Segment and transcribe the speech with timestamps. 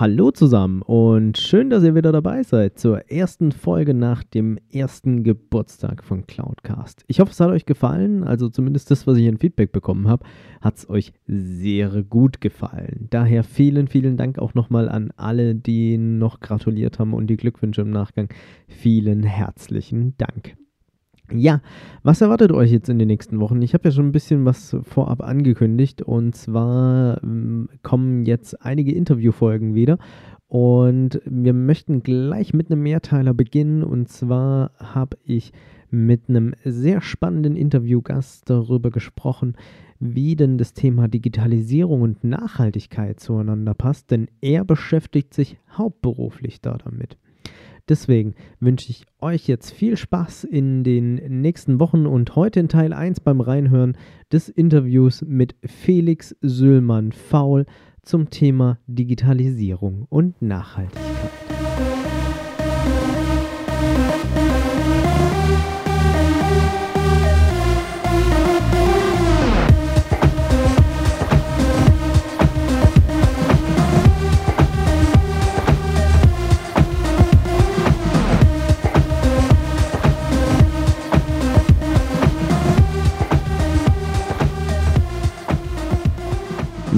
[0.00, 5.24] Hallo zusammen und schön, dass ihr wieder dabei seid zur ersten Folge nach dem ersten
[5.24, 7.02] Geburtstag von Cloudcast.
[7.08, 10.24] Ich hoffe, es hat euch gefallen, also zumindest das, was ich in Feedback bekommen habe,
[10.60, 13.08] hat es euch sehr gut gefallen.
[13.10, 17.80] Daher vielen, vielen Dank auch nochmal an alle, die noch gratuliert haben und die Glückwünsche
[17.80, 18.28] im Nachgang.
[18.68, 20.56] Vielen herzlichen Dank.
[21.32, 21.60] Ja,
[22.02, 23.60] was erwartet euch jetzt in den nächsten Wochen?
[23.60, 28.92] Ich habe ja schon ein bisschen was vorab angekündigt und zwar ähm, kommen jetzt einige
[28.92, 29.98] Interviewfolgen wieder
[30.46, 35.52] und wir möchten gleich mit einem Mehrteiler beginnen und zwar habe ich
[35.90, 39.54] mit einem sehr spannenden Interviewgast darüber gesprochen,
[40.00, 46.78] wie denn das Thema Digitalisierung und Nachhaltigkeit zueinander passt, denn er beschäftigt sich hauptberuflich da
[46.78, 47.18] damit.
[47.88, 52.92] Deswegen wünsche ich euch jetzt viel Spaß in den nächsten Wochen und heute in Teil
[52.92, 53.96] 1 beim Reinhören
[54.30, 57.64] des Interviews mit Felix Süllmann-Faul
[58.02, 62.27] zum Thema Digitalisierung und Nachhaltigkeit.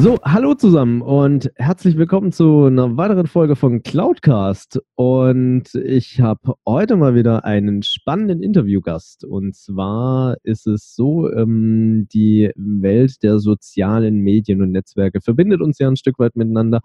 [0.02, 4.80] So, hallo zusammen und herzlich willkommen zu einer weiteren Folge von Cloudcast.
[4.94, 9.26] Und ich habe heute mal wieder einen spannenden Interviewgast.
[9.26, 15.78] Und zwar ist es so, ähm, die Welt der sozialen Medien und Netzwerke verbindet uns
[15.78, 16.80] ja ein Stück weit miteinander.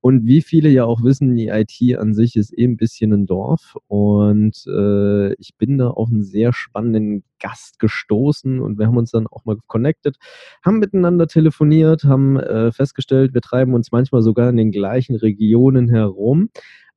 [0.00, 3.26] Und wie viele ja auch wissen, die IT an sich ist eben ein bisschen ein
[3.26, 3.76] Dorf.
[3.88, 9.10] Und äh, ich bin da auf einen sehr spannenden Gast gestoßen und wir haben uns
[9.10, 10.16] dann auch mal connected,
[10.64, 15.88] haben miteinander telefoniert, haben äh, festgestellt, wir treiben uns manchmal sogar in den gleichen Regionen
[15.88, 16.48] herum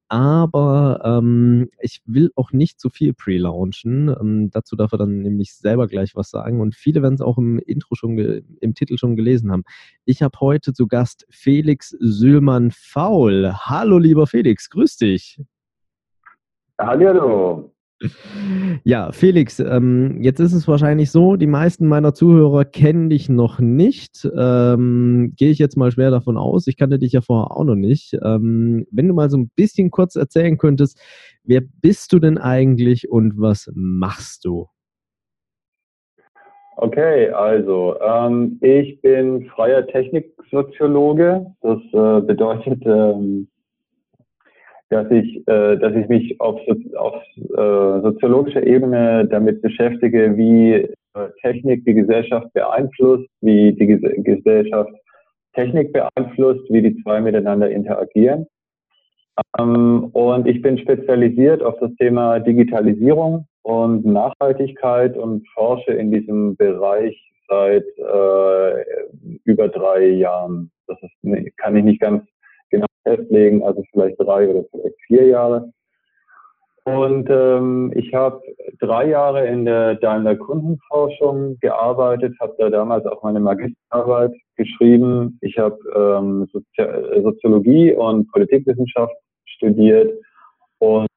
[0.10, 4.10] aber ähm, ich will auch nicht zu viel pre-launchen.
[4.10, 7.38] Ähm, dazu darf er dann nämlich selber gleich was sagen und viele werden es auch
[7.38, 9.64] im Intro schon, im Titel schon gelesen haben.
[10.06, 13.54] Ich habe heute zu Gast Felix Süllmann-Faul.
[13.54, 15.40] Hallo lieber Felix, grüß dich.
[16.80, 17.72] Hallo.
[18.86, 23.60] Ja, Felix, ähm, jetzt ist es wahrscheinlich so, die meisten meiner Zuhörer kennen dich noch
[23.60, 24.28] nicht.
[24.38, 26.68] Ähm, Gehe ich jetzt mal schwer davon aus.
[26.68, 28.18] Ich kannte dich ja vorher auch noch nicht.
[28.24, 31.00] Ähm, wenn du mal so ein bisschen kurz erzählen könntest,
[31.44, 34.68] wer bist du denn eigentlich und was machst du?
[36.78, 41.46] Okay, also ähm, ich bin freier Techniksoziologe.
[41.62, 43.50] Das äh, bedeutet, ähm,
[44.90, 46.60] dass ich, äh, dass ich mich auf,
[46.98, 54.02] auf äh, soziologischer Ebene damit beschäftige, wie äh, Technik die Gesellschaft beeinflusst, wie die Ges
[54.24, 54.92] Gesellschaft
[55.54, 58.48] Technik beeinflusst, wie die zwei miteinander interagieren.
[59.60, 66.56] Ähm, und ich bin spezialisiert auf das Thema Digitalisierung und Nachhaltigkeit und forsche in diesem
[66.56, 68.84] Bereich seit äh,
[69.44, 70.72] über drei Jahren.
[70.88, 72.24] Das ist, kann ich nicht ganz
[72.70, 75.72] genau festlegen, also vielleicht drei oder vielleicht vier Jahre.
[76.86, 78.42] Und ähm, ich habe
[78.80, 85.38] drei Jahre in der Daimler Kundenforschung gearbeitet, habe da damals auch meine Magisterarbeit geschrieben.
[85.42, 89.14] Ich habe ähm, Sozi Soziologie und Politikwissenschaft
[89.46, 90.12] studiert
[90.80, 91.08] und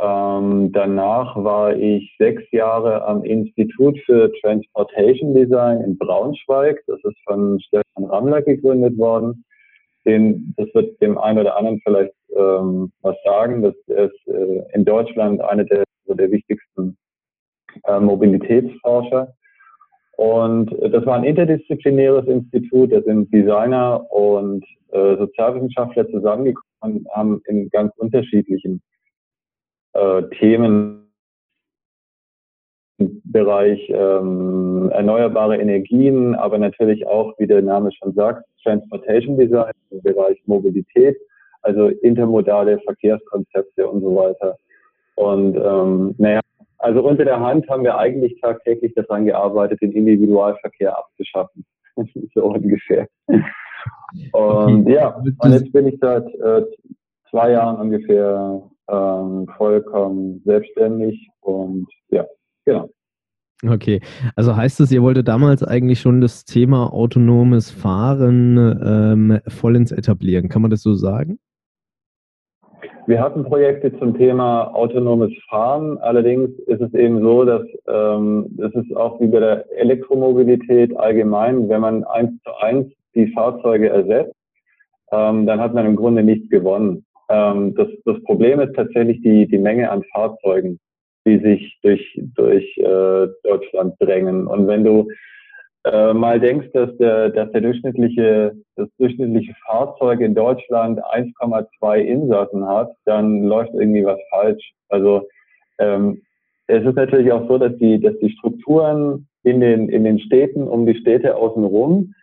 [0.00, 6.82] ähm, danach war ich sechs Jahre am Institut für Transportation Design in Braunschweig.
[6.88, 9.44] Das ist von Stefan Rammler gegründet worden
[10.04, 13.62] den, das wird dem einen oder anderen vielleicht ähm, was sagen.
[13.62, 16.96] Das ist äh, in Deutschland eine der, der wichtigsten
[17.84, 19.34] äh, Mobilitätsforscher.
[20.16, 27.08] Und äh, das war ein interdisziplinäres Institut, da sind Designer und äh, Sozialwissenschaftler zusammengekommen und
[27.10, 28.82] haben in ganz unterschiedlichen
[29.94, 31.03] äh, Themen
[32.98, 40.02] Bereich ähm, erneuerbare Energien, aber natürlich auch, wie der Name schon sagt, Transportation Design im
[40.02, 41.16] Bereich Mobilität,
[41.62, 44.56] also intermodale Verkehrskonzepte und so weiter.
[45.16, 46.40] Und ähm, naja,
[46.78, 51.64] also unter der Hand haben wir eigentlich tagtäglich daran gearbeitet, den Individualverkehr abzuschaffen.
[52.34, 53.08] so ungefähr.
[54.32, 54.92] Und okay.
[54.92, 55.08] ja,
[55.38, 56.62] und jetzt bin ich seit äh,
[57.30, 62.24] zwei Jahren ungefähr ähm, vollkommen selbstständig und ja,
[62.64, 62.90] genau.
[63.66, 64.00] Okay,
[64.36, 70.48] also heißt es, ihr wolltet damals eigentlich schon das Thema autonomes Fahren ähm, vollends etablieren,
[70.48, 71.38] kann man das so sagen?
[73.06, 75.98] Wir hatten Projekte zum Thema autonomes Fahren.
[75.98, 81.68] Allerdings ist es eben so, dass ähm, das ist auch wie bei der Elektromobilität allgemein,
[81.68, 84.34] wenn man eins zu eins die Fahrzeuge ersetzt,
[85.12, 87.04] ähm, dann hat man im Grunde nichts gewonnen.
[87.28, 90.78] Ähm, das, das Problem ist tatsächlich die, die Menge an Fahrzeugen,
[91.24, 94.46] die sich durch, durch äh, Deutschland drängen.
[94.46, 95.08] Und wenn du
[95.84, 102.66] äh, mal denkst, dass der, dass der durchschnittliche, das durchschnittliche Fahrzeug in Deutschland 1,2 Insassen
[102.66, 104.72] hat, dann läuft irgendwie was falsch.
[104.88, 105.28] Also
[105.78, 106.22] ähm,
[106.66, 110.66] es ist natürlich auch so, dass die, dass die Strukturen in den, in den Städten
[110.66, 112.14] um die Städte außenrum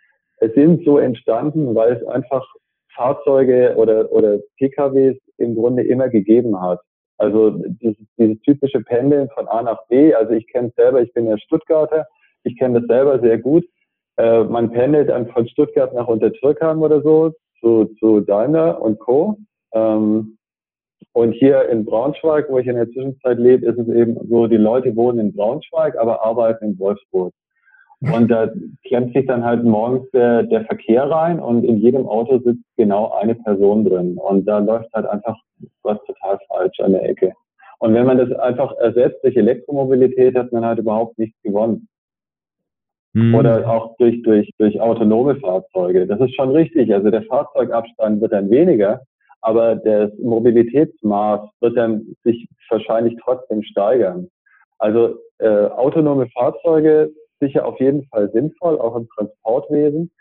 [0.42, 2.46] es sind so entstanden, weil es einfach
[2.96, 6.80] Fahrzeuge oder, oder PKWs im Grunde immer gegeben hat.
[7.22, 11.14] Also dieses, dieses typische Pendeln von A nach B, also ich kenne es selber, ich
[11.14, 12.08] bin ja Stuttgarter,
[12.44, 13.64] ich kenne das selber sehr gut.
[14.18, 19.38] Äh, man pendelt dann von Stuttgart nach Untertürkheim oder so zu, zu Daimler und Co.
[19.72, 20.40] Ähm,
[21.14, 24.58] und hier in Braunschweig, wo ich in der Zwischenzeit lebe, ist es eben so, die
[24.58, 27.34] Leute wohnen in Braunschweig, aber arbeiten in Wolfsburg.
[28.02, 28.50] Und da
[28.88, 33.12] klemmt sich dann halt morgens der, der Verkehr rein und in jedem Auto sitzt genau
[33.12, 34.18] eine Person drin.
[34.18, 35.38] Und da läuft halt einfach
[35.84, 37.32] was total falsch an der Ecke.
[37.78, 41.88] Und wenn man das einfach ersetzt durch Elektromobilität, hat man halt überhaupt nichts gewonnen.
[43.14, 43.36] Mhm.
[43.36, 46.08] Oder auch durch, durch, durch autonome Fahrzeuge.
[46.08, 46.92] Das ist schon richtig.
[46.94, 49.02] Also der Fahrzeugabstand wird dann weniger,
[49.42, 54.28] aber das Mobilitätsmaß wird dann sich wahrscheinlich trotzdem steigern.
[54.80, 57.12] Also äh, autonome Fahrzeuge
[57.42, 60.12] sicher auf jeden Fall sinnvoll, auch im Transportwesen.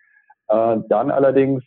[0.49, 1.63] Äh, dann allerdings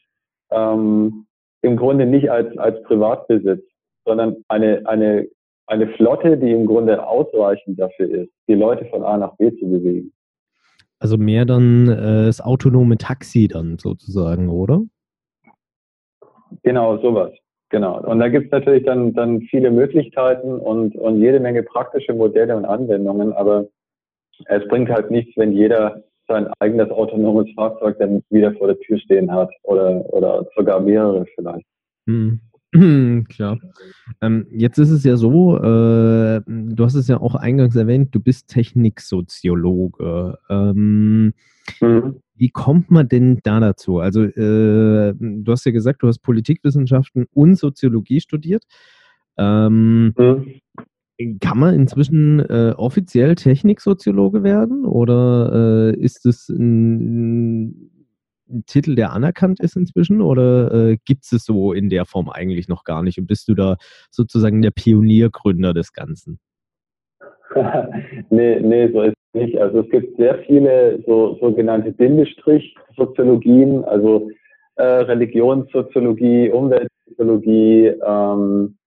[0.51, 1.25] ähm,
[1.61, 3.63] im Grunde nicht als, als Privatbesitz,
[4.05, 5.27] sondern eine, eine,
[5.67, 9.65] eine Flotte, die im Grunde ausreichend dafür ist, die Leute von A nach B zu
[9.65, 10.11] bewegen.
[10.99, 14.81] Also mehr dann äh, das autonome Taxi dann sozusagen, oder?
[16.63, 17.31] Genau, sowas.
[17.69, 17.99] Genau.
[18.01, 22.55] Und da gibt es natürlich dann, dann viele Möglichkeiten und, und jede Menge praktische Modelle
[22.55, 23.65] und Anwendungen, aber
[24.45, 28.97] es bringt halt nichts, wenn jeder sein eigenes autonomes Fahrzeug dann wieder vor der Tür
[28.99, 31.65] stehen hat oder, oder sogar mehrere vielleicht.
[32.07, 32.39] Hm.
[33.29, 33.59] Klar.
[34.21, 38.19] Ähm, jetzt ist es ja so, äh, du hast es ja auch eingangs erwähnt, du
[38.19, 40.39] bist Techniksoziologe.
[40.49, 41.33] Ähm,
[41.79, 42.19] mhm.
[42.35, 43.99] Wie kommt man denn da dazu?
[43.99, 48.63] Also, äh, du hast ja gesagt, du hast Politikwissenschaften und Soziologie studiert.
[49.37, 50.55] Ähm, mhm.
[51.39, 57.69] Kann man inzwischen äh, offiziell Techniksoziologe werden oder äh, ist es ein,
[58.49, 62.67] ein, Titel, der anerkannt ist inzwischen oder äh, gibt es so in der Form eigentlich
[62.67, 63.77] noch gar nicht und bist du da
[64.09, 66.39] sozusagen der Pioniergründer des Ganzen?
[68.29, 69.57] nee, nee, so ist es nicht.
[69.57, 74.29] Also es gibt sehr viele so sogenannte Bindestrich-Soziologien, also
[74.75, 78.77] äh, Religionssoziologie, Umweltsoziologie, ähm,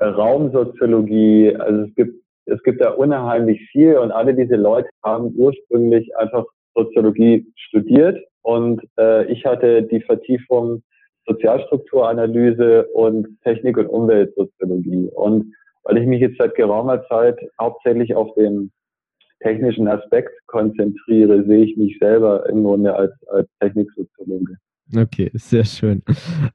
[0.00, 6.16] Raumsoziologie, also es gibt, es gibt da unheimlich viel und alle diese Leute haben ursprünglich
[6.16, 10.82] einfach Soziologie studiert und äh, ich hatte die Vertiefung
[11.26, 15.10] Sozialstrukturanalyse und Technik- und Umweltsoziologie.
[15.14, 18.70] Und weil ich mich jetzt seit geraumer Zeit hauptsächlich auf den
[19.40, 24.56] technischen Aspekt konzentriere, sehe ich mich selber im Grunde als, als Techniksoziologe.
[24.94, 26.02] Okay, sehr schön.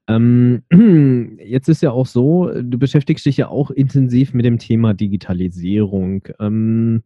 [0.08, 0.64] Ähm,
[1.44, 6.24] jetzt ist ja auch so, du beschäftigst dich ja auch intensiv mit dem Thema Digitalisierung.
[6.40, 7.04] Ähm,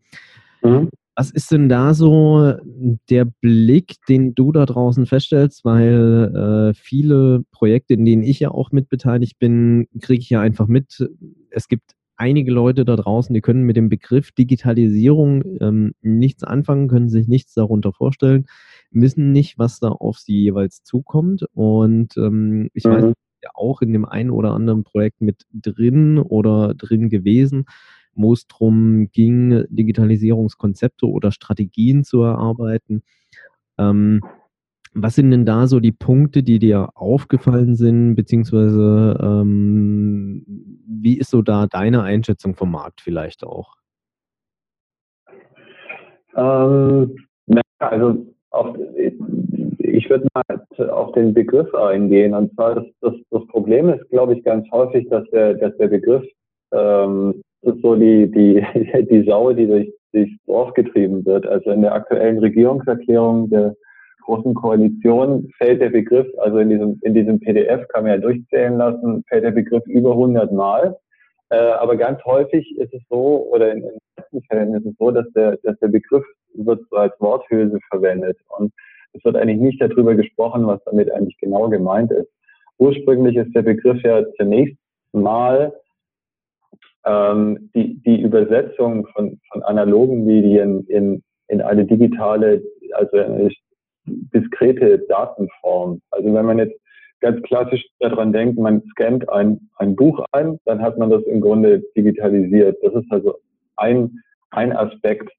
[0.62, 0.89] mhm.
[1.15, 2.53] Was ist denn da so
[3.10, 5.63] der Blick, den du da draußen feststellst?
[5.63, 10.67] Weil äh, viele Projekte, in denen ich ja auch mitbeteiligt bin, kriege ich ja einfach
[10.67, 11.10] mit.
[11.51, 16.88] Es gibt einige Leute da draußen, die können mit dem Begriff Digitalisierung ähm, nichts anfangen,
[16.88, 18.46] können sich nichts darunter vorstellen,
[18.92, 21.46] wissen nicht, was da auf sie jeweils zukommt.
[21.54, 22.92] Und ähm, ich mhm.
[22.92, 23.13] weiß
[23.44, 27.65] ja auch in dem einen oder anderen Projekt mit drin oder drin gewesen,
[28.13, 33.04] wo es darum ging, Digitalisierungskonzepte oder Strategien zu erarbeiten.
[33.77, 34.22] Ähm,
[34.98, 40.46] was sind denn da so die Punkte, die dir aufgefallen sind, beziehungsweise ähm,
[40.88, 43.75] wie ist so da deine Einschätzung vom Markt vielleicht auch?
[46.36, 47.15] Ähm,
[47.80, 48.75] also auf,
[49.79, 52.33] ich würde mal auf den Begriff eingehen.
[52.33, 55.88] Und zwar das, das, das Problem ist, glaube ich, ganz häufig, dass der, dass der
[55.88, 56.24] Begriff
[56.71, 58.65] ähm, so die, die,
[59.12, 61.45] die Sau, die durch, durchs Dorf getrieben wird.
[61.45, 63.75] Also in der aktuellen Regierungserklärung der
[64.24, 68.75] großen Koalition fällt der Begriff, also in diesem, in diesem PDF kann man ja durchzählen
[68.77, 70.97] lassen, fällt der Begriff über 100 Mal.
[71.50, 75.12] Äh, aber ganz häufig ist es so, oder in, in meisten Fällen ist es so,
[75.12, 76.25] dass der, dass der Begriff
[76.57, 78.38] wird so als Worthülse verwendet.
[78.57, 78.74] Und
[79.13, 82.29] es wird eigentlich nicht darüber gesprochen, was damit eigentlich genau gemeint ist.
[82.77, 84.77] Ursprünglich ist der Begriff ja zunächst
[85.13, 85.74] mal
[87.05, 92.62] ähm, die, die Übersetzung von, von analogen Medien in, in eine digitale,
[92.93, 93.50] also eine
[94.05, 96.01] diskrete Datenform.
[96.12, 96.79] Also wenn man jetzt
[97.21, 101.41] ganz klassisch daran denkt, man scannt ein, ein Buch ein, dann hat man das im
[101.41, 102.77] Grunde digitalisiert.
[102.83, 103.39] Das ist also
[103.77, 104.21] ein,
[104.51, 105.31] ein Aspekt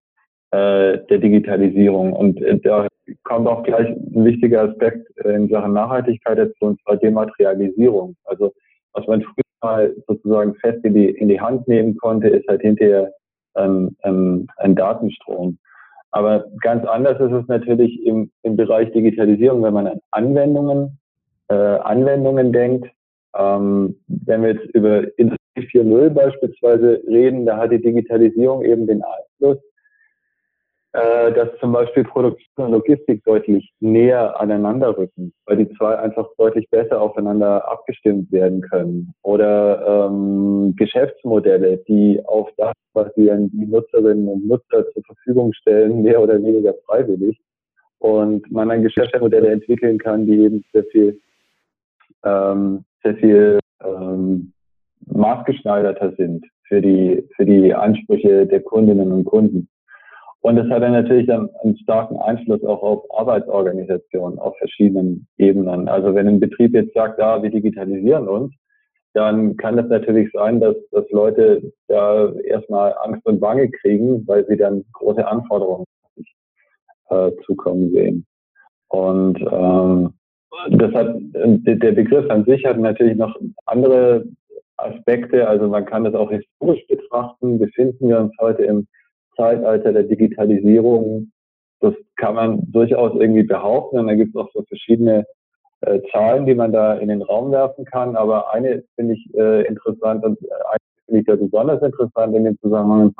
[0.56, 2.14] äh, der Digitalisierung.
[2.14, 2.88] Und äh, da
[3.24, 8.16] kommt auch gleich ein wichtiger Aspekt äh, in Sachen Nachhaltigkeit dazu, und zwar Dematerialisierung.
[8.24, 8.54] Also
[8.94, 12.62] was man früher mal sozusagen fest in die, in die Hand nehmen konnte, ist halt
[12.62, 13.12] hinterher
[13.56, 15.58] ähm, ähm, ein Datenstrom.
[16.12, 20.98] Aber ganz anders ist es natürlich im, im Bereich Digitalisierung, wenn man an Anwendungen,
[21.48, 22.88] äh, Anwendungen denkt.
[23.36, 29.02] Ähm, wenn wir jetzt über Industrie 4.0 beispielsweise reden, da hat die Digitalisierung eben den
[29.02, 29.58] Einfluss,
[30.96, 36.26] äh, dass zum Beispiel Produktion und Logistik deutlich näher aneinander rücken, weil die zwei einfach
[36.38, 39.12] deutlich besser aufeinander abgestimmt werden können.
[39.22, 46.18] Oder ähm, Geschäftsmodelle, die auf das basieren, die Nutzerinnen und Nutzer zur Verfügung stellen, mehr
[46.18, 47.38] oder weniger freiwillig.
[47.98, 51.20] Und man dann Geschäftsmodelle entwickeln kann, die eben sehr viel,
[52.24, 54.50] ähm, sehr viel ähm,
[55.06, 59.68] maßgeschneiderter sind für die, für die Ansprüche der Kundinnen und Kunden.
[60.46, 65.88] Und das hat dann natürlich dann einen starken Einfluss auch auf Arbeitsorganisationen auf verschiedenen Ebenen.
[65.88, 68.54] Also wenn ein Betrieb jetzt sagt, ja, wir digitalisieren uns,
[69.12, 74.46] dann kann es natürlich sein, dass, dass Leute da erstmal Angst und Bange kriegen, weil
[74.46, 75.84] sie dann große Anforderungen
[77.08, 78.24] äh, zukommen sehen.
[78.86, 80.14] Und ähm,
[80.70, 83.34] das hat der Begriff an sich hat natürlich noch
[83.64, 84.26] andere
[84.76, 85.48] Aspekte.
[85.48, 87.58] Also man kann das auch historisch betrachten.
[87.58, 88.86] Befinden wir uns heute im
[89.36, 91.30] Zeitalter der Digitalisierung.
[91.80, 93.98] Das kann man durchaus irgendwie behaupten.
[93.98, 95.24] Und da gibt es auch so verschiedene
[95.82, 98.16] äh, Zahlen, die man da in den Raum werfen kann.
[98.16, 102.44] Aber eine finde ich äh, interessant und äh, eine finde ich ja besonders interessant in
[102.44, 103.14] dem Zusammenhang.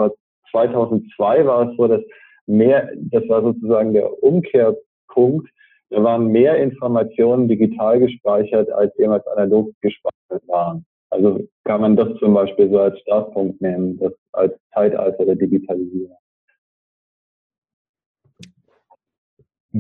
[0.51, 2.01] 2002 war es so, dass
[2.47, 5.49] mehr, das war sozusagen der Umkehrpunkt.
[5.91, 10.85] Da waren mehr Informationen digital gespeichert, als jemals analog gespeichert waren.
[11.11, 16.17] Also kann man das zum Beispiel so als Startpunkt nehmen, das als Zeitalter der Digitalisierung.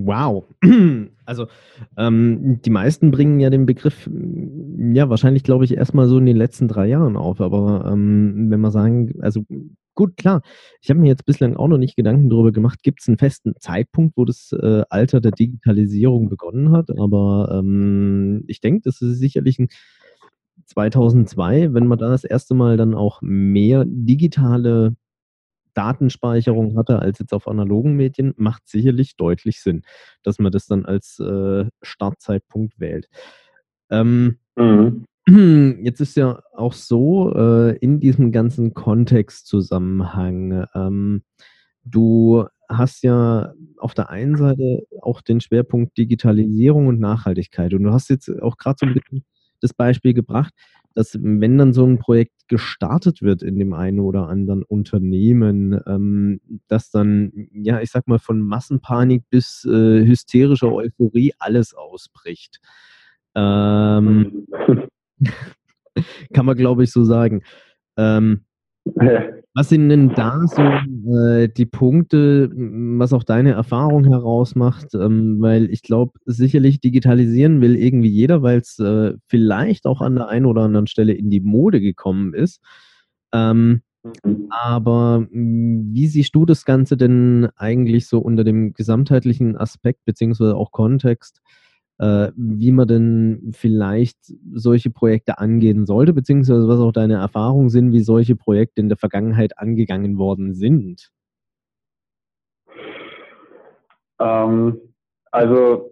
[0.04, 0.44] Wow.
[1.28, 1.48] Also
[1.98, 4.08] ähm, die meisten bringen ja den Begriff,
[4.92, 7.40] ja, wahrscheinlich glaube ich erstmal so in den letzten drei Jahren auf.
[7.40, 9.42] Aber ähm, wenn wir sagen, also
[9.96, 10.42] gut, klar,
[10.80, 13.54] ich habe mir jetzt bislang auch noch nicht Gedanken darüber gemacht, gibt es einen festen
[13.58, 16.90] Zeitpunkt, wo das äh, Alter der Digitalisierung begonnen hat.
[16.96, 19.68] Aber ähm, ich denke, das ist sicherlich ein
[20.66, 24.94] 2002, wenn man da das erste Mal dann auch mehr digitale
[25.74, 29.82] Datenspeicherung hatte als jetzt auf analogen Medien, macht sicherlich deutlich Sinn,
[30.22, 33.08] dass man das dann als äh, Startzeitpunkt wählt.
[33.90, 35.04] Ähm, mhm.
[35.82, 41.22] Jetzt ist ja auch so, äh, in diesem ganzen Kontextzusammenhang, ähm,
[41.84, 47.74] du hast ja auf der einen Seite auch den Schwerpunkt Digitalisierung und Nachhaltigkeit.
[47.74, 49.24] Und du hast jetzt auch gerade so ein bisschen
[49.60, 50.52] das Beispiel gebracht,
[50.94, 56.40] dass wenn dann so ein Projekt gestartet wird in dem einen oder anderen Unternehmen, ähm,
[56.68, 62.60] dass dann, ja, ich sag mal, von Massenpanik bis äh, hysterischer Euphorie alles ausbricht.
[63.34, 64.46] Ähm,
[66.32, 67.42] kann man, glaube ich, so sagen.
[67.98, 68.46] Ähm,
[69.54, 74.94] was sind denn da so äh, die Punkte, was auch deine Erfahrung herausmacht?
[74.94, 80.16] Ähm, weil ich glaube, sicherlich digitalisieren will irgendwie jeder, weil es äh, vielleicht auch an
[80.16, 82.60] der einen oder anderen Stelle in die Mode gekommen ist.
[83.32, 83.82] Ähm,
[84.50, 90.70] aber wie siehst du das Ganze denn eigentlich so unter dem gesamtheitlichen Aspekt beziehungsweise auch
[90.70, 91.40] Kontext?
[91.98, 94.18] Äh, wie man denn vielleicht
[94.52, 98.98] solche Projekte angehen sollte, beziehungsweise was auch deine Erfahrungen sind, wie solche Projekte in der
[98.98, 101.10] Vergangenheit angegangen worden sind?
[104.20, 104.80] Ähm,
[105.30, 105.90] also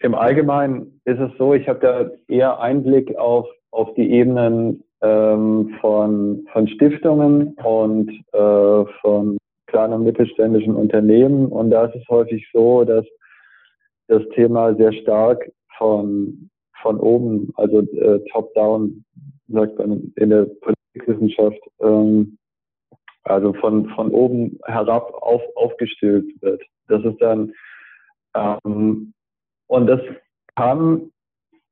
[0.00, 5.74] im Allgemeinen ist es so, ich habe da eher Einblick auf, auf die Ebenen ähm,
[5.80, 11.46] von, von Stiftungen und äh, von kleinen und mittelständischen Unternehmen.
[11.46, 13.04] Und da ist es häufig so, dass
[14.08, 16.50] das Thema sehr stark von,
[16.82, 19.04] von oben, also äh, top-down,
[19.48, 22.36] sagt man in der Politikwissenschaft, ähm,
[23.24, 26.62] also von, von oben herab auf, aufgestülpt wird.
[26.88, 27.52] Das ist dann
[28.34, 29.12] ähm,
[29.68, 30.00] und das
[30.56, 31.10] kann,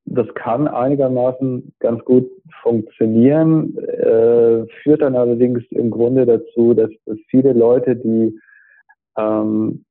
[0.05, 2.31] das kann einigermaßen ganz gut
[2.63, 8.39] funktionieren, äh, führt dann allerdings im Grunde dazu, dass, dass viele Leute, die
[9.17, 9.85] ähm,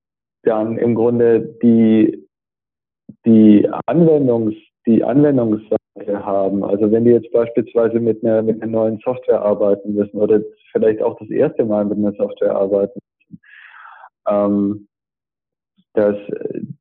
[0.44, 2.25] dann im Grunde die,
[3.26, 4.56] die Anwendungs,
[4.86, 5.80] die Anwendungsseite
[6.26, 6.64] haben.
[6.64, 10.42] Also wenn die jetzt beispielsweise mit einer, mit einer neuen Software arbeiten müssen oder
[10.72, 13.42] vielleicht auch das erste Mal mit einer Software arbeiten müssen,
[14.28, 14.88] ähm,
[15.94, 16.18] dass,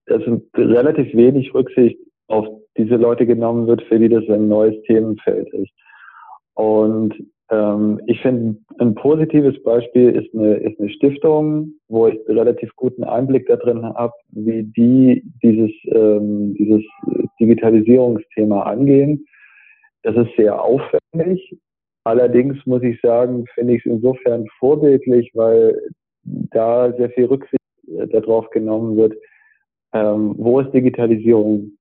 [0.06, 0.22] dass
[0.56, 1.98] relativ wenig Rücksicht
[2.28, 2.46] auf
[2.76, 5.72] diese Leute genommen wird, für die das ein neues Themenfeld ist.
[6.54, 7.14] Und
[7.50, 13.04] ähm, ich finde, ein positives Beispiel ist eine, ist eine Stiftung, wo ich relativ guten
[13.04, 16.82] Einblick da drin habe, wie die dieses, ähm, dieses
[17.40, 19.26] Digitalisierungsthema angehen.
[20.02, 21.56] Das ist sehr aufwendig.
[22.04, 25.78] Allerdings muss ich sagen, finde ich es insofern vorbildlich, weil
[26.24, 29.14] da sehr viel Rücksicht äh, darauf genommen wird,
[29.92, 31.72] ähm, wo ist Digitalisierung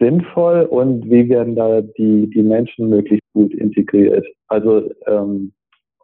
[0.00, 4.26] sinnvoll und wie werden da die, die Menschen möglichst gut integriert.
[4.48, 5.52] Also ähm,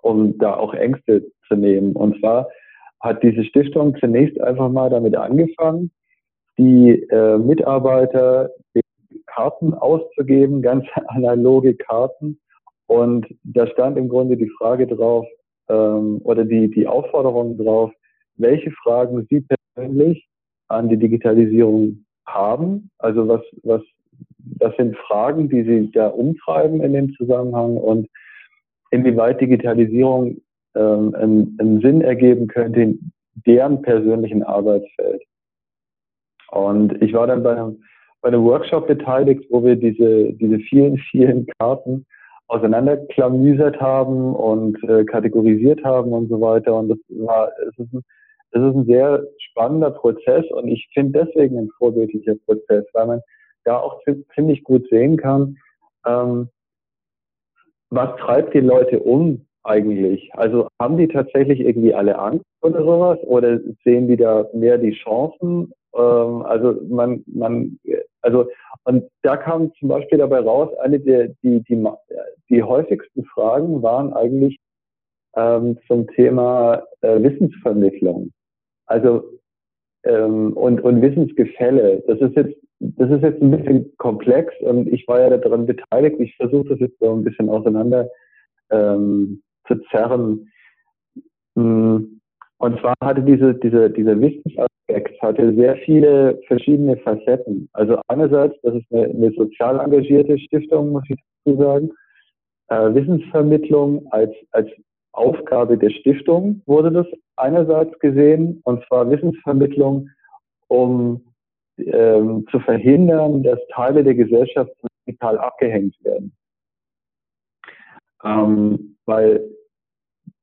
[0.02, 1.96] um da auch Ängste zu nehmen.
[1.96, 2.48] Und zwar
[3.00, 5.90] hat diese Stiftung zunächst einfach mal damit angefangen,
[6.58, 8.50] die äh, Mitarbeiter
[9.26, 12.38] Karten auszugeben, ganz analoge Karten.
[12.86, 15.26] Und da stand im Grunde die Frage drauf,
[15.68, 17.90] ähm, oder die, die Aufforderung drauf,
[18.36, 20.26] welche Fragen Sie persönlich
[20.68, 22.90] an die Digitalisierung haben.
[22.98, 23.82] Also was, was,
[24.38, 28.08] das sind Fragen, die Sie da umtreiben in dem Zusammenhang und
[28.90, 30.40] inwieweit Digitalisierung
[30.74, 33.12] ähm, einen, einen Sinn ergeben könnte in
[33.46, 35.22] deren persönlichen Arbeitsfeld.
[36.50, 37.82] Und ich war dann bei einem,
[38.22, 42.06] bei einem Workshop beteiligt, wo wir diese, diese vielen, vielen Karten
[42.48, 46.74] auseinanderklamüsert haben und äh, kategorisiert haben und so weiter.
[46.76, 48.02] Und das war, es ist ein,
[48.56, 53.20] es ist ein sehr spannender Prozess und ich finde deswegen ein vorbildlicher Prozess, weil man
[53.64, 54.00] da auch
[54.34, 55.56] ziemlich gut sehen kann,
[56.06, 56.48] ähm,
[57.90, 60.30] was treibt die Leute um eigentlich?
[60.34, 64.92] Also haben die tatsächlich irgendwie alle Angst oder sowas oder sehen die da mehr die
[64.92, 65.72] Chancen?
[65.94, 67.78] Ähm, also man, man,
[68.22, 68.48] also
[68.84, 71.84] und da kam zum Beispiel dabei raus, eine der die die
[72.48, 74.58] die häufigsten Fragen waren eigentlich
[75.36, 78.30] ähm, zum Thema äh, Wissensvermittlung.
[78.86, 79.24] Also
[80.04, 82.02] ähm, und, und Wissensgefälle.
[82.06, 86.16] Das ist jetzt das ist jetzt ein bisschen komplex und ich war ja daran beteiligt.
[86.20, 88.08] Ich versuche das jetzt so ein bisschen auseinander
[88.70, 90.50] ähm, zu zerren.
[91.54, 91.98] Mm,
[92.58, 97.68] und zwar hatte diese, diese, dieser Wissensaspekt hatte sehr viele verschiedene Facetten.
[97.72, 101.90] Also einerseits, das ist eine, eine sozial engagierte Stiftung, muss ich dazu sagen.
[102.68, 104.68] Äh, Wissensvermittlung als, als
[105.16, 110.08] Aufgabe der Stiftung wurde das einerseits gesehen, und zwar Wissensvermittlung,
[110.68, 111.22] um
[111.78, 114.72] ähm, zu verhindern, dass Teile der Gesellschaft
[115.06, 116.32] digital abgehängt werden.
[118.24, 119.44] Ähm, weil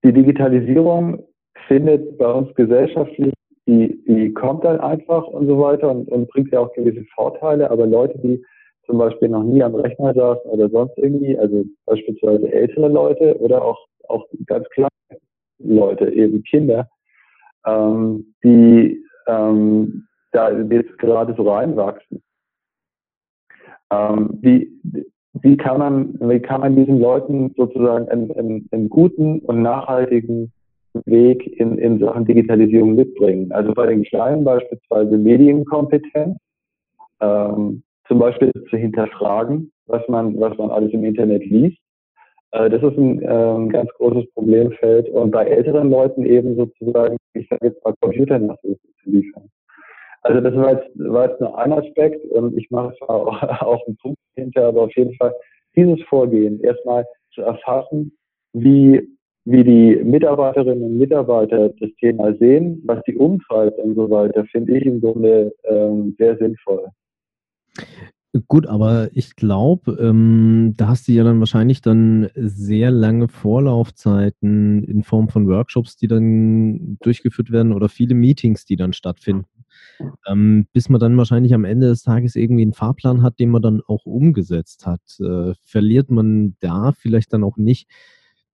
[0.03, 1.25] die Digitalisierung
[1.67, 3.33] findet bei uns gesellschaftlich,
[3.65, 7.71] die, die kommt dann einfach und so weiter und, und bringt ja auch gewisse Vorteile,
[7.71, 8.43] aber Leute, die
[8.85, 13.63] zum Beispiel noch nie am Rechner saßen oder sonst irgendwie, also beispielsweise ältere Leute oder
[13.63, 13.79] auch,
[14.09, 14.89] auch ganz kleine
[15.59, 16.89] Leute, eben Kinder,
[17.65, 22.21] ähm, die ähm, da jetzt gerade so reinwachsen.
[23.91, 24.71] Ähm, wie,
[25.33, 30.51] wie, kann man, wie kann man diesen Leuten sozusagen einen, einen, einen guten und nachhaltigen
[31.05, 33.51] Weg in, in Sachen Digitalisierung mitbringen?
[33.51, 36.37] Also bei den Kleinen beispielsweise Medienkompetenz,
[37.21, 41.77] ähm, zum Beispiel zu hinterfragen, was man, was man alles im Internet liest.
[42.53, 45.09] Äh, das ist ein äh, ganz großes Problemfeld.
[45.09, 49.49] Und bei älteren Leuten eben sozusagen, ich sage jetzt mal, Computernachhilfe zu liefern.
[50.21, 53.27] Also das war jetzt, war jetzt nur ein Aspekt und ich mache es auch,
[53.61, 55.33] auch einen Punkt hinter, aber auf jeden Fall
[55.75, 58.15] dieses Vorgehen erstmal zu erfassen,
[58.53, 59.01] wie,
[59.45, 64.77] wie die Mitarbeiterinnen und Mitarbeiter das Thema sehen, was die umtreibt und so weiter, finde
[64.77, 66.87] ich im Grunde ähm, sehr sinnvoll.
[68.47, 74.83] Gut, aber ich glaube, ähm, da hast du ja dann wahrscheinlich dann sehr lange Vorlaufzeiten
[74.83, 79.45] in Form von Workshops, die dann durchgeführt werden oder viele Meetings, die dann stattfinden
[80.27, 83.61] ähm, bis man dann wahrscheinlich am Ende des Tages irgendwie einen Fahrplan hat, den man
[83.61, 85.01] dann auch umgesetzt hat.
[85.19, 87.89] Äh, verliert man da vielleicht dann auch nicht,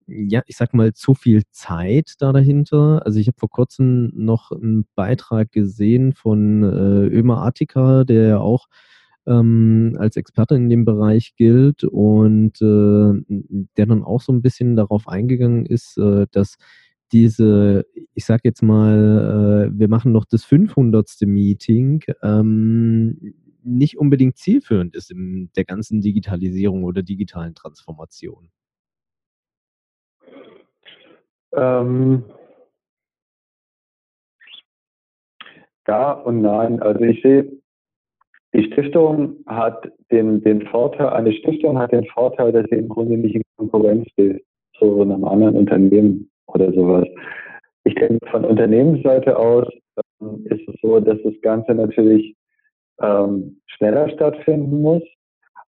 [0.08, 3.06] ja, ich sag mal, zu viel Zeit da dahinter?
[3.06, 8.38] Also ich habe vor kurzem noch einen Beitrag gesehen von äh, Ömer Attika, der ja
[8.39, 8.68] auch
[9.30, 14.76] ähm, als Experte in dem Bereich gilt und äh, der dann auch so ein bisschen
[14.76, 16.58] darauf eingegangen ist, äh, dass
[17.12, 21.22] diese, ich sag jetzt mal, äh, wir machen noch das 500.
[21.22, 28.50] Meeting, ähm, nicht unbedingt zielführend ist in der ganzen Digitalisierung oder digitalen Transformation?
[31.54, 32.24] Ähm,
[35.88, 36.82] ja und nein.
[36.82, 37.52] Also ich sehe,
[38.54, 43.18] die Stiftung hat den, den Vorteil, eine Stiftung hat den Vorteil, dass sie im Grunde
[43.18, 44.44] nicht in Konkurrenz steht
[44.78, 47.08] zu einem anderen Unternehmen oder sowas.
[47.84, 49.68] Ich denke, von Unternehmensseite aus
[50.22, 52.36] ähm, ist es so, dass das Ganze natürlich
[53.02, 55.04] ähm, schneller stattfinden muss.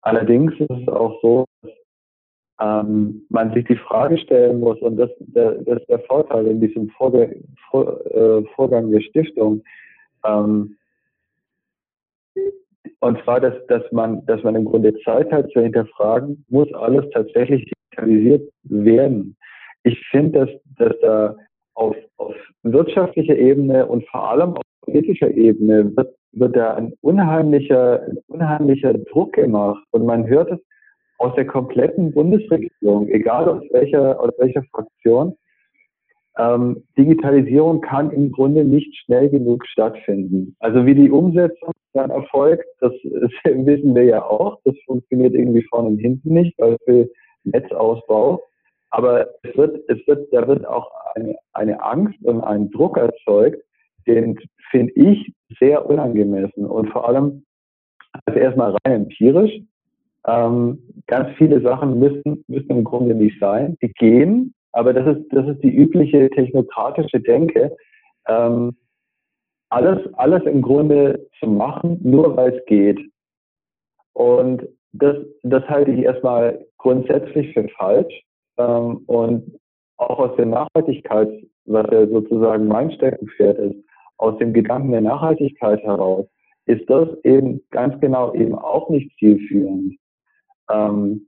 [0.01, 1.71] Allerdings ist es auch so, dass
[2.59, 6.61] ähm, man sich die Frage stellen muss, und das, der, das ist der Vorteil in
[6.61, 9.63] diesem Vorge Vor äh, Vorgang der Stiftung,
[10.25, 10.75] ähm,
[12.99, 17.05] und zwar, dass, dass, man, dass man im Grunde Zeit hat zu hinterfragen, muss alles
[17.11, 19.35] tatsächlich digitalisiert werden.
[19.83, 21.35] Ich finde, dass, dass da
[21.75, 28.01] auf, auf wirtschaftlicher Ebene und vor allem auf politischer Ebene wird, wird da ein unheimlicher,
[28.03, 29.83] ein unheimlicher Druck gemacht.
[29.91, 30.59] Und man hört es
[31.19, 35.35] aus der kompletten Bundesregierung, egal aus welcher, aus welcher Fraktion,
[36.37, 40.55] ähm, Digitalisierung kann im Grunde nicht schnell genug stattfinden.
[40.59, 44.59] Also wie die Umsetzung dann erfolgt, das, das wissen wir ja auch.
[44.63, 47.09] Das funktioniert irgendwie vorne und hinten nicht, weil für
[47.43, 48.41] Netzausbau.
[48.91, 53.61] Aber es wird, es wird, da wird auch eine, eine Angst und ein Druck erzeugt,
[54.05, 54.39] den
[54.71, 57.43] finde ich sehr unangemessen und vor allem
[58.25, 59.51] also erstmal rein empirisch.
[60.25, 63.77] Ähm, ganz viele Sachen müssen, müssen im Grunde nicht sein.
[63.81, 67.75] Die gehen, aber das ist, das ist die übliche technokratische Denke.
[68.27, 68.77] Ähm,
[69.69, 72.99] alles, alles im Grunde zu machen, nur weil es geht.
[74.13, 78.21] Und das, das halte ich erstmal grundsätzlich für falsch.
[78.57, 79.59] Ähm, und
[79.97, 81.29] auch aus der Nachhaltigkeit,
[81.65, 83.83] was ja sozusagen mein Steckenpferd ist,
[84.17, 86.27] aus dem Gedanken der Nachhaltigkeit heraus,
[86.67, 89.95] ist das eben ganz genau eben auch nicht zielführend.
[90.69, 91.26] Ähm,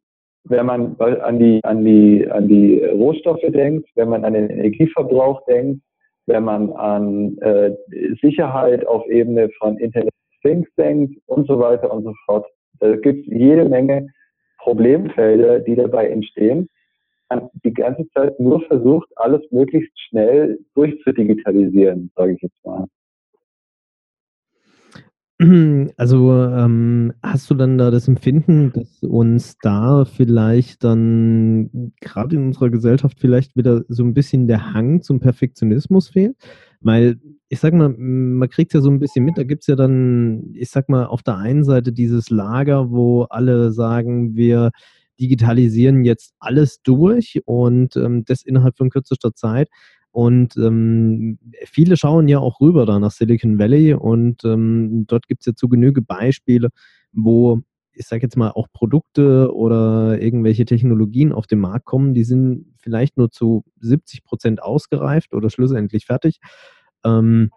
[0.49, 5.45] wenn man an die, an die, an die Rohstoffe denkt, wenn man an den Energieverbrauch
[5.45, 5.81] denkt,
[6.25, 7.71] wenn man an äh,
[8.21, 12.45] Sicherheit auf Ebene von Internet Things denkt und so weiter und so fort.
[12.79, 14.07] Da gibt es jede Menge
[14.59, 16.69] Problemfelder, die dabei entstehen.
[17.29, 22.85] Man die ganze Zeit nur versucht, alles möglichst schnell durchzudigitalisieren, sage ich jetzt mal.
[25.97, 32.47] Also ähm, hast du dann da das Empfinden, dass uns da vielleicht dann gerade in
[32.47, 36.35] unserer Gesellschaft vielleicht wieder so ein bisschen der Hang zum Perfektionismus fehlt?
[36.81, 39.75] Weil ich sag mal, man kriegt ja so ein bisschen mit, da gibt es ja
[39.75, 44.71] dann, ich sag mal, auf der einen Seite dieses Lager, wo alle sagen, wir
[45.19, 49.69] digitalisieren jetzt alles durch und ähm, das innerhalb von kürzester Zeit.
[50.11, 55.41] Und ähm, viele schauen ja auch rüber da nach Silicon Valley und ähm, dort gibt
[55.41, 56.69] es ja zu Genüge Beispiele,
[57.11, 57.61] wo
[57.93, 62.65] ich sage jetzt mal auch Produkte oder irgendwelche Technologien auf den Markt kommen, die sind
[62.77, 66.39] vielleicht nur zu 70 Prozent ausgereift oder schlussendlich fertig.
[67.03, 67.51] Ähm,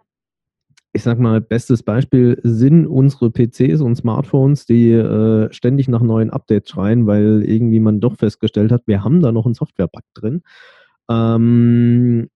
[0.91, 6.29] ich sag mal, bestes Beispiel sind unsere PCs und Smartphones, die äh, ständig nach neuen
[6.29, 10.43] Updates schreien, weil irgendwie man doch festgestellt hat, wir haben da noch einen Software-Bug drin.
[11.09, 12.29] Ähm,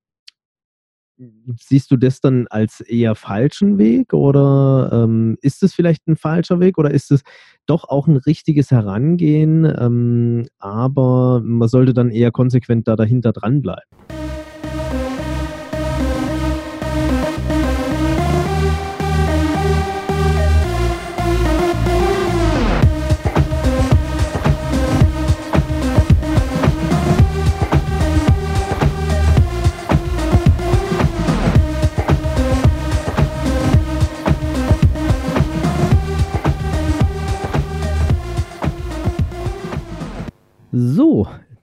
[1.60, 6.60] siehst du das dann als eher falschen Weg oder ähm, ist es vielleicht ein falscher
[6.60, 7.24] Weg oder ist es
[7.66, 14.17] doch auch ein richtiges Herangehen, ähm, aber man sollte dann eher konsequent da dahinter dranbleiben?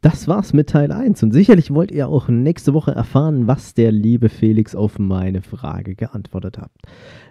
[0.05, 3.91] Das war's mit Teil 1 und sicherlich wollt ihr auch nächste Woche erfahren, was der
[3.91, 6.71] liebe Felix auf meine Frage geantwortet hat.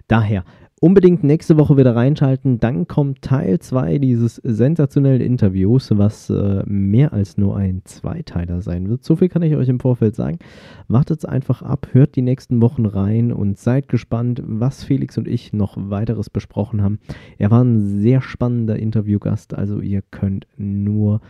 [0.08, 0.44] Daher
[0.82, 7.14] unbedingt nächste Woche wieder reinschalten, dann kommt Teil 2 dieses sensationellen Interviews, was äh, mehr
[7.14, 9.04] als nur ein Zweiteiler sein wird.
[9.04, 10.40] So viel kann ich euch im Vorfeld sagen.
[10.88, 15.54] Wartet einfach ab, hört die nächsten Wochen rein und seid gespannt, was Felix und ich
[15.54, 16.98] noch weiteres besprochen haben.
[17.38, 21.22] Er war ein sehr spannender Interviewgast, also ihr könnt nur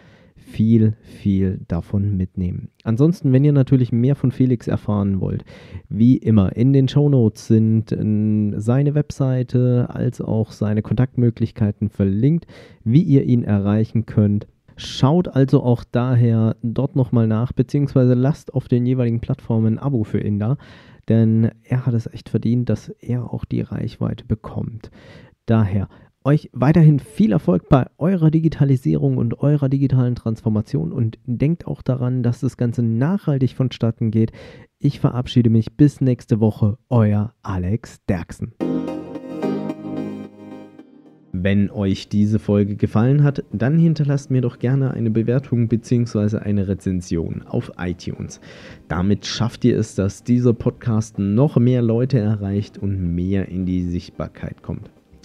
[0.44, 2.70] viel, viel davon mitnehmen.
[2.84, 5.44] Ansonsten, wenn ihr natürlich mehr von Felix erfahren wollt,
[5.90, 12.46] wie immer, in den Show Notes sind äh, seine Webseite als auch seine Kontaktmöglichkeiten verlinkt,
[12.84, 14.48] wie ihr ihn erreichen könnt.
[14.76, 20.04] Schaut also auch daher dort nochmal nach, beziehungsweise lasst auf den jeweiligen Plattformen ein Abo
[20.04, 20.58] für ihn da,
[21.10, 24.90] denn er hat es echt verdient, dass er auch die Reichweite bekommt.
[25.46, 25.90] Daher
[26.26, 32.24] Euch weiterhin viel Erfolg bei eurer Digitalisierung und eurer digitalen Transformation und denkt auch daran,
[32.24, 34.32] dass das Ganze nachhaltig vonstatten geht.
[34.80, 36.78] Ich verabschiede mich bis nächste Woche.
[36.88, 38.54] Euer Alex Derksen.
[41.34, 46.38] Wenn euch diese Folge gefallen hat, dann hinterlasst mir doch gerne eine Bewertung bzw.
[46.38, 48.40] eine Rezension auf iTunes.
[48.88, 53.84] Damit schafft ihr es, dass dieser Podcast noch mehr Leute erreicht und mehr in die
[53.84, 54.90] Sichtbarkeit kommt.